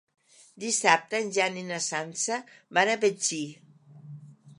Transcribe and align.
Dissabte 0.61 1.19
en 1.25 1.29
Jan 1.35 1.59
i 1.61 1.65
na 1.67 1.77
Sança 1.87 2.39
van 2.79 2.91
a 2.95 2.97
Betxí. 3.05 3.43